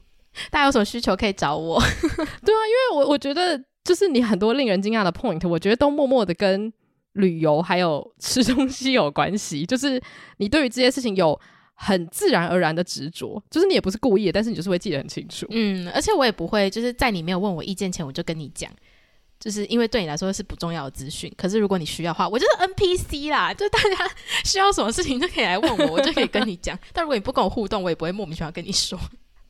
[0.51, 1.81] 大家有什么需求可以找我？
[1.81, 6.73] 对啊，因为我我觉得就是你很多令人惊讶的 point，我觉得都默默的跟
[7.15, 9.67] 旅游还有吃东西有关系。
[9.67, 10.01] 就是
[10.39, 11.39] 你对于这些事情有
[11.75, 15.47] 很自然而然的执着，就是你也不是故意的，但是你就是会记得很清楚。
[15.51, 18.71] 嗯，而且我也不会就是在你没有问我意见前，我就跟你讲，
[19.41, 21.33] 就是因为对你来说是不重要的资讯。
[21.37, 24.15] 可是如果你需要的话，我就是 NPC 啦，就大家
[24.45, 26.79] 需要什么事情就可以来问我，我就可以跟你讲。
[26.93, 28.99] 但如果你不跟我互动，我也不会莫名其妙跟你说。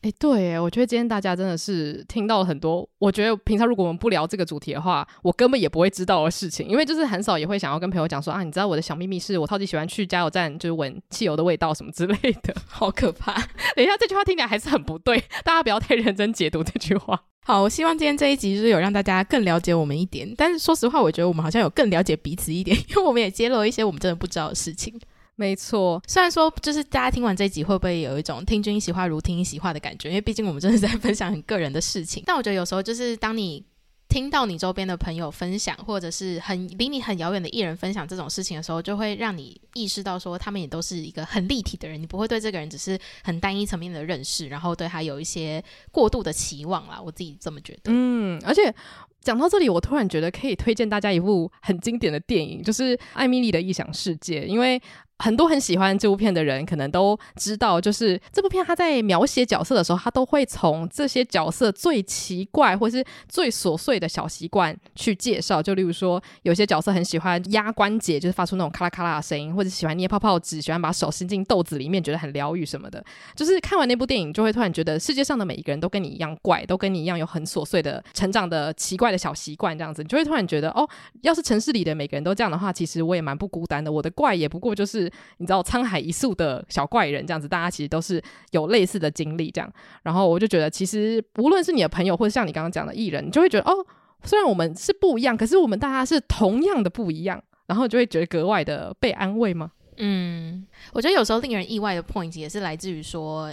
[0.02, 2.88] 哎，对，我觉得今天大家真的是听到了很多。
[2.98, 13.34] 我觉得平常如果我们不聊这个主题的话，我根本也不会知道的事情，因为就是很少也会想要跟朋友讲说啊，你知道我的小秘密是我超级喜欢去加油站，就是闻汽油的味道什么之类的， 好可怕。
[13.76, 17.22] 等一下，这句话听起来还是很不对，大家不要太认真解读这句话。
[17.44, 24.98] 好，我希望今天这一集就是有让大家更了解我们一点，但是说实话，我觉得我们好像有更了解彼此一点，因为我们也揭露了一些我们真的不知道的事情。
[25.40, 32.22] 没错，虽然说就是大家听完这一集会不会有一种听君一席话如听一席话的感觉，因为毕竟我们真的是在分享很个人的事情。
[32.26, 33.64] 但我觉得有时候就是当你
[34.06, 47.00] 听到你周边的朋友分享，或者是很离你很遥远的艺人分享这种事情的时候，就会让你意识到说，他们也都是一个很立体的人，你不会对这个人只是很单一层面的认识，然后对他有一些过度的期望啦。
[47.00, 47.84] 我自己这么觉得。
[47.86, 48.74] 嗯，而且
[49.22, 54.78] 讲到这里，我突然觉得可以推荐大家一部很经典的电影，就是《艾米丽的异想世界》，因为。
[55.22, 65.62] 很多很喜欢这部片的人，可能都知道，就是这部片他在描写角色的时候，他都会从这些角色最奇怪或是最琐碎的小习惯去介绍。
[65.62, 73.04] 就例如说，有些角色很喜欢压关节，就是发出那种咔啦咔啦的声音，或者喜欢捏泡泡纸，喜欢把手伸进豆子里面，觉得很疗愈什么的。
[73.36, 80.88] 就是看完那部电影，就会突然觉得世界上的每一个人都跟你一样怪，都跟你一样有很琐碎的成长的奇怪的小习惯，这样子，你就会突然觉得，哦，
[81.20, 83.92] 要是城市里的每个人都这样的话，其实我也蛮不孤单的。
[83.92, 85.09] 我的怪也不过就是。
[85.38, 89.72] 你知道沧海一粟的小怪人这样子，大家其实都是有类似的经历这样。
[90.02, 93.84] 然后我就觉得，其实无论是你的朋友，或者像你刚刚讲的艺人，你就会觉得哦，
[94.24, 99.72] 虽然我们是不一样，可是我们大家是同样的不一样，然后就会觉得格外的被安慰吗？
[99.96, 103.52] 嗯，我觉得有时候令人意外的 point 也是来自于说，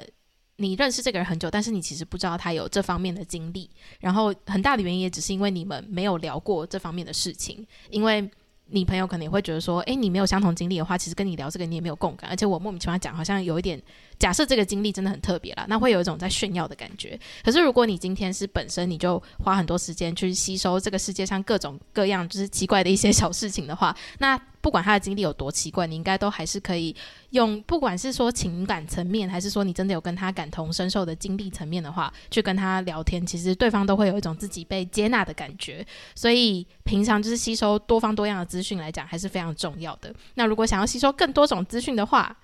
[0.58, 8.30] 你认识这个人很久，但是你其实不知道他有这方面的经历，然后很大的原因也只是因为你们没有聊过这方面的事情，因为。
[8.70, 13.82] 你朋友可能也会觉得说，诶，你没有相同经历的话，其实跟你聊这个你也没有共感，而且我莫名其妙讲，好像有一点。
[14.20, 17.20] 假设这个经历真的很特别啦，那会有一种在炫耀的感觉。
[17.44, 24.36] 可是如果你今天是本身你就花很多时间去吸收这个世界上各种各样就是奇怪的一些小事情的话，那
[24.68, 26.94] 不管他的经历有多奇怪，你应该都还是可以
[27.30, 35.88] 用，不管是说情感层面，还是说你真的有跟他感同身受的经历层面的话，去跟他聊天，其实对方都会有一种自己被接纳的感觉。
[36.16, 40.14] 所以平常就是吸收多方多样的资讯来讲，还是非常重要的。
[40.34, 42.36] 那如果想要吸收更多种资讯的话，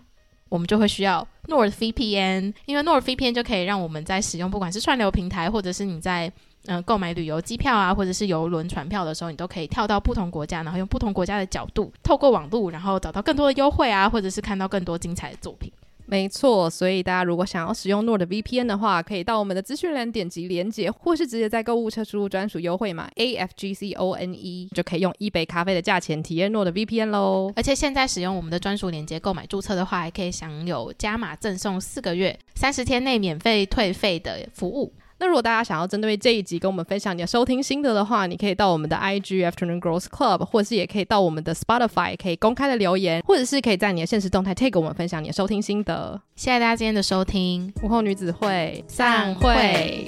[0.48, 6.32] 我们就会需要 NordVPN，因为 NordVPN 就可以让我们在使用不管是串流平台，或者是你在
[6.66, 15.72] 嗯、呃、购买旅游机票啊，或者是游轮船票的时候，你都可以跳到不同国家，然后用不同国家的角度，透过网络，然后找到更多的优惠啊，或者是看到更多精彩的作品。
[16.06, 27.54] 没错，所以大家如果想要使用 NordVPN 的话，可以到我们的资讯栏点击连接，或是直接在购物车输入专属优惠码 AFGCONE，就可以用一杯咖啡的价钱体验 NordVPN 喽。
[27.56, 34.92] 而且现在使用我们的专属链接购买注册的话，还可以享有加码赠送四个月、三十天内免费退费的服务。
[35.24, 46.22] 那如果大家想要针对这一集跟我们分享你的收听心得的话，你可以到我们的 IG Afternoon Girls Club，或者是也可以到我们的 Spotify，可以公开的留言，或者是可以在你的现实动态 tag 我们分享你的收听心得。
[46.36, 50.04] 谢谢大家今天的收听，午后女子会散会。